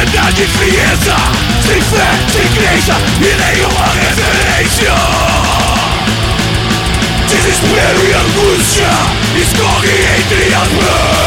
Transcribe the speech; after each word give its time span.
piedade 0.00 0.42
e 0.42 0.46
frieza 0.46 1.16
Sem 1.66 1.80
fé, 1.82 2.10
sem 2.32 2.44
igreja 2.44 2.96
e 3.18 3.54
nenhuma 3.54 3.86
referência 3.92 4.94
Desespero 7.28 8.06
e 8.06 8.12
angústia 8.14 8.88
escorrem 9.36 10.00
entre 10.18 10.54
as 10.54 10.68
mãos 10.68 11.19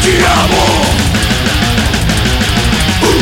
Morre 0.00 0.12
de 0.12 0.24
amor 0.24 0.80
uh. 3.02 3.20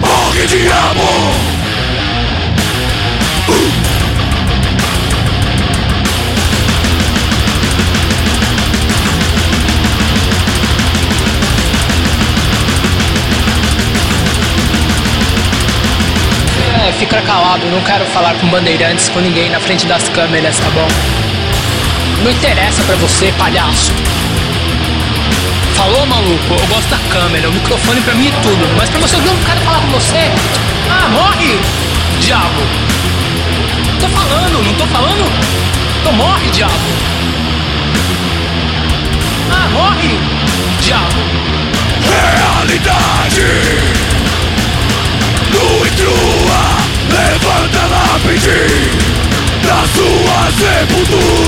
Morre 0.00 0.46
de 0.46 0.68
amor 0.68 1.37
fica 16.98 17.22
calado, 17.22 17.64
não 17.66 17.80
quero 17.82 18.04
falar 18.06 18.34
com 18.34 18.48
bandeirantes, 18.48 19.08
com 19.08 19.20
ninguém 19.20 19.48
na 19.50 19.60
frente 19.60 19.86
das 19.86 20.08
câmeras, 20.08 20.58
tá 20.58 20.68
bom? 20.70 20.88
Não 22.24 22.30
interessa 22.30 22.82
pra 22.82 22.96
você, 22.96 23.32
palhaço. 23.38 23.92
Falou, 25.74 26.04
maluco? 26.06 26.54
Eu 26.58 26.66
gosto 26.66 26.88
da 26.88 26.98
câmera, 27.08 27.48
o 27.48 27.52
microfone 27.52 28.00
pra 28.00 28.14
mim 28.16 28.26
é 28.26 28.32
tudo. 28.42 28.76
Mas 28.76 28.90
pra 28.90 28.98
você 28.98 29.14
ouvir 29.14 29.28
um 29.28 29.42
cara 29.44 29.60
falar 29.60 29.78
com 29.78 29.86
você, 29.88 30.30
ah, 30.90 31.08
morre, 31.10 31.60
diabo. 32.20 32.62
Tô 34.00 34.08
falando, 34.08 34.64
não 34.64 34.74
tô 34.74 34.86
falando? 34.88 35.32
Então 36.00 36.12
morre, 36.14 36.50
diabo. 36.50 36.74
c'est 50.58 51.47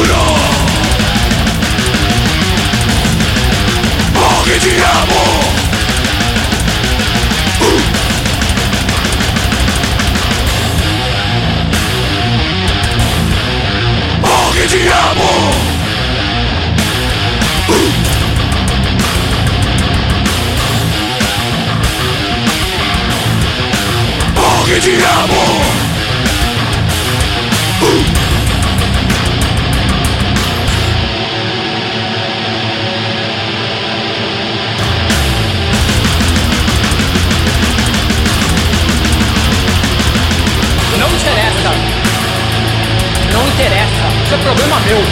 Não 43.41 43.49
interessa. 43.49 44.07
Isso 44.23 44.35
é 44.35 44.37
problema 44.37 44.79
meu. 44.81 45.03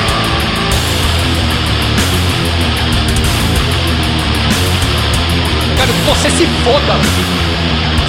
Quero 5.77 5.93
que 5.95 6.01
você 6.03 6.31
se 6.31 6.47
foda. 6.63 6.93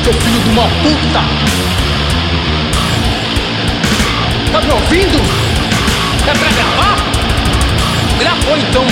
Seu 0.03 0.12
filho 0.12 0.41
de 0.41 0.50
uma 0.50 0.63
puta. 0.63 1.24
Tá 4.52 4.62
me 4.62 4.72
ouvindo? 4.74 5.22
É 6.28 6.34
pra 6.34 6.50
gravar? 6.50 6.96
Gravou 8.19 8.57
então. 8.57 8.86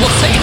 Você. 0.00 0.41